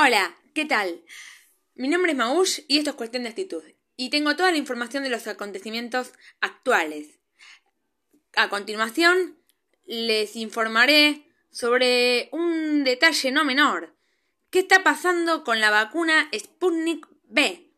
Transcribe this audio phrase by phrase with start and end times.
[0.00, 1.02] Hola, ¿qué tal?
[1.74, 3.64] Mi nombre es Maush y esto es Cuestión de Actitud.
[3.96, 7.18] Y tengo toda la información de los acontecimientos actuales.
[8.36, 9.36] A continuación,
[9.86, 13.96] les informaré sobre un detalle no menor.
[14.50, 17.72] ¿Qué está pasando con la vacuna Sputnik B?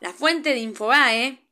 [0.00, 1.46] La fuente de Infobae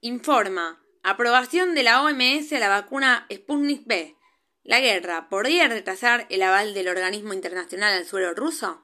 [0.00, 4.16] informa aprobación de la OMS a la vacuna Sputnik B.
[4.64, 8.82] ¿La guerra podría retrasar el aval del organismo internacional al suelo ruso?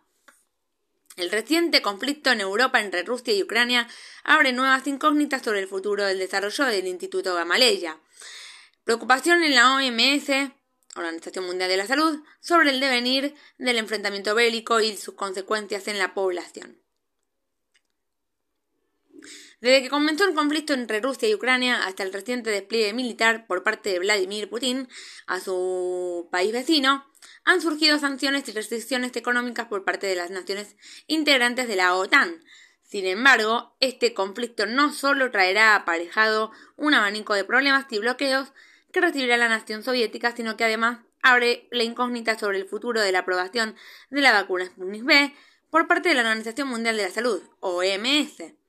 [1.17, 3.89] El reciente conflicto en Europa entre Rusia y Ucrania
[4.23, 7.99] abre nuevas incógnitas sobre el futuro del desarrollo del Instituto Gamaleya.
[8.85, 10.53] Preocupación en la OMS,
[10.97, 15.99] Organización Mundial de la Salud, sobre el devenir del enfrentamiento bélico y sus consecuencias en
[15.99, 16.79] la población.
[19.61, 23.63] Desde que comenzó el conflicto entre Rusia y Ucrania hasta el reciente despliegue militar por
[23.63, 24.89] parte de Vladimir Putin
[25.27, 27.07] a su país vecino,
[27.45, 32.43] han surgido sanciones y restricciones económicas por parte de las naciones integrantes de la OTAN.
[32.83, 38.53] Sin embargo, este conflicto no solo traerá aparejado un abanico de problemas y bloqueos
[38.93, 43.13] que recibirá la nación soviética, sino que además abre la incógnita sobre el futuro de
[43.13, 43.77] la aprobación
[44.11, 45.35] de la vacuna Sputnik V
[45.71, 48.60] por parte de la Organización Mundial de la Salud, OMS.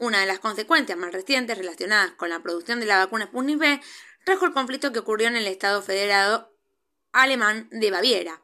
[0.00, 3.80] Una de las consecuencias más recientes relacionadas con la producción de la vacuna Sputnik V
[4.24, 6.56] trajo el conflicto que ocurrió en el Estado Federado
[7.12, 8.42] Alemán de Baviera,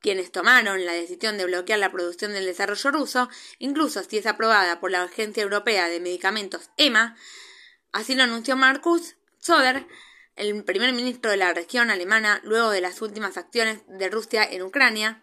[0.00, 3.28] quienes tomaron la decisión de bloquear la producción del desarrollo ruso,
[3.60, 7.16] incluso si es aprobada por la Agencia Europea de Medicamentos EMA,
[7.92, 9.86] así lo anunció Markus Söder,
[10.34, 14.62] el primer ministro de la región alemana, luego de las últimas acciones de Rusia en
[14.62, 15.22] Ucrania.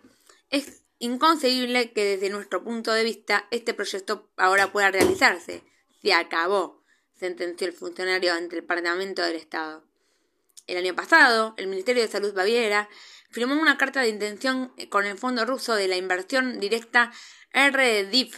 [1.00, 5.64] Inconcebible que desde nuestro punto de vista este proyecto ahora pueda realizarse.
[6.02, 6.84] Se acabó,
[7.18, 9.84] sentenció el funcionario ante el Parlamento del Estado.
[10.68, 12.90] El año pasado, el Ministerio de Salud Baviera
[13.30, 17.12] firmó una carta de intención con el Fondo Ruso de la Inversión Directa
[17.54, 18.36] RDIF,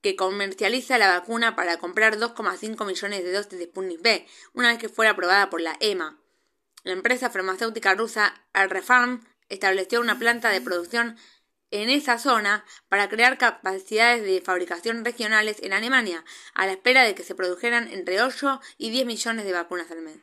[0.00, 4.78] que comercializa la vacuna para comprar 2,5 millones de dosis de Sputnik V, una vez
[4.78, 6.20] que fuera aprobada por la EMA.
[6.84, 11.16] La empresa farmacéutica rusa Alrefarm estableció una planta de producción
[11.70, 17.14] en esa zona para crear capacidades de fabricación regionales en Alemania, a la espera de
[17.14, 20.18] que se produjeran entre 8 y 10 millones de vacunas al mes.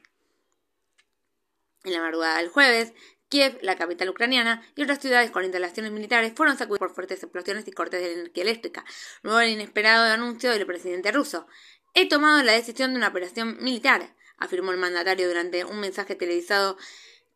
[1.84, 2.94] En la madrugada del jueves,
[3.28, 7.68] Kiev, la capital ucraniana, y otras ciudades con instalaciones militares fueron sacudidas por fuertes explosiones
[7.68, 8.86] y cortes de energía eléctrica,
[9.22, 11.48] luego del inesperado anuncio del presidente ruso.
[11.94, 16.78] He tomado la decisión de una operación militar, afirmó el mandatario durante un mensaje televisado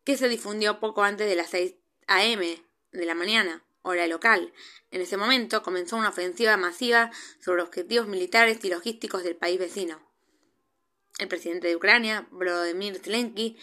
[0.04, 1.74] que se difundió poco antes de las 6
[2.06, 2.64] a.m.
[2.92, 4.52] de la mañana hora local.
[4.90, 10.00] En ese momento comenzó una ofensiva masiva sobre objetivos militares y logísticos del país vecino.
[11.18, 13.58] El presidente de Ucrania, Volodymyr Zelensky,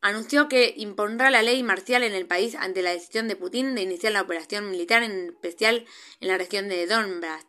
[0.00, 3.82] anunció que impondrá la ley marcial en el país ante la decisión de Putin de
[3.82, 5.86] iniciar la operación militar, en especial
[6.20, 7.46] en la región de Donbass.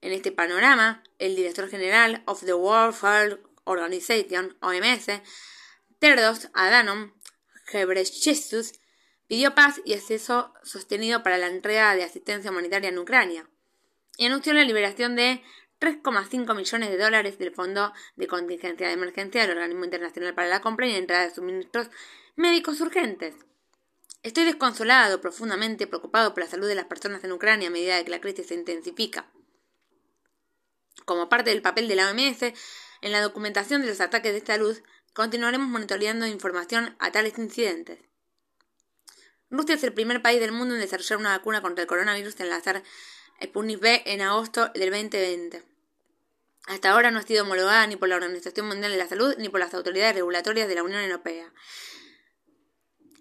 [0.00, 5.06] En este panorama, el director general of the World Health Organization, OMS,
[5.98, 7.12] Tedros Adhanom
[7.72, 8.72] Ghebreyesus,
[9.28, 13.48] pidió paz y acceso sostenido para la entrega de asistencia humanitaria en Ucrania
[14.16, 15.42] y anunció la liberación de
[15.80, 20.60] 3,5 millones de dólares del Fondo de Contingencia de Emergencia del Organismo Internacional para la
[20.60, 21.90] Compra y Entrada de Suministros
[22.34, 23.34] Médicos Urgentes.
[24.22, 28.10] Estoy desconsolado, profundamente preocupado por la salud de las personas en Ucrania a medida que
[28.10, 29.30] la crisis se intensifica.
[31.04, 32.42] Como parte del papel de la OMS,
[33.02, 34.76] en la documentación de los ataques de salud,
[35.12, 38.00] continuaremos monitoreando información a tales incidentes.
[39.48, 42.48] Rusia es el primer país del mundo en desarrollar una vacuna contra el coronavirus en
[42.48, 42.82] lanzar
[43.40, 45.62] Sputnik V en agosto del 2020.
[46.66, 49.48] Hasta ahora no ha sido homologada ni por la Organización Mundial de la Salud ni
[49.48, 51.52] por las autoridades regulatorias de la Unión Europea.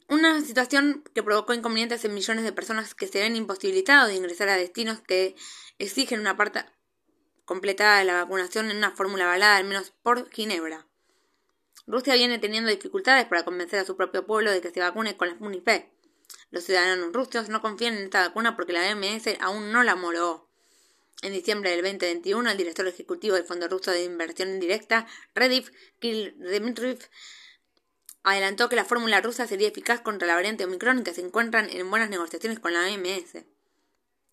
[0.09, 4.49] Una situación que provocó inconvenientes en millones de personas que se ven imposibilitados de ingresar
[4.49, 5.35] a destinos que
[5.77, 6.65] exigen una parte
[7.45, 10.87] completada de la vacunación en una fórmula avalada al menos por Ginebra.
[11.85, 15.27] Rusia viene teniendo dificultades para convencer a su propio pueblo de que se vacune con
[15.27, 15.94] la Sputnik.
[16.55, 20.49] Los ciudadanos rusos no confían en esta vacuna porque la OMS aún no la homologó.
[21.21, 26.33] En diciembre del 2021, el director ejecutivo del Fondo Ruso de Inversión Indirecta, Redif Kirill
[26.39, 26.99] Dmitriev,
[28.23, 31.89] adelantó que la fórmula rusa sería eficaz contra la variante Omicron que se encuentran en
[31.89, 33.35] buenas negociaciones con la OMS.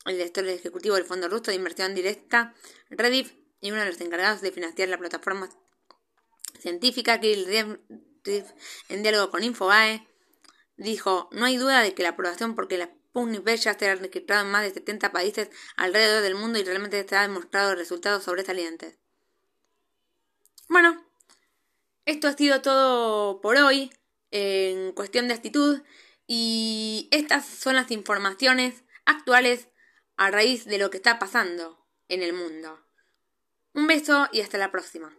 [0.05, 2.55] El director ejecutivo del Fondo Ruso de Inversión Directa,
[2.89, 5.51] Redif, y uno de los encargados de financiar la plataforma
[6.61, 7.81] científica, Kirill
[8.89, 10.07] en diálogo con Infobae,
[10.83, 14.45] dijo, no hay duda de que la aprobación porque la Sputnik V ya será registrado
[14.45, 18.99] en más de 70 países alrededor del mundo y realmente se ha demostrado resultados sobresalientes.
[20.69, 21.07] Bueno,
[22.07, 23.93] esto ha sido todo por hoy
[24.31, 25.83] en cuestión de actitud
[26.27, 29.69] Y estas son las informaciones actuales
[30.17, 32.81] a raíz de lo que está pasando en el mundo.
[33.75, 35.11] Un beso y hasta la próxima.